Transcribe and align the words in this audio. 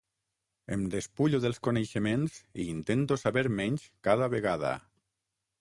Em 0.75 0.85
despullo 0.93 1.41
dels 1.43 1.59
coneixements 1.67 2.39
i 2.63 2.67
intento 2.77 3.21
saber 3.27 3.47
menys 3.61 3.87
cada 4.09 4.31
vegada. 4.37 4.77